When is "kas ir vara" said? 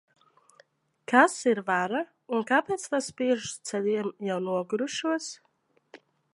1.11-2.01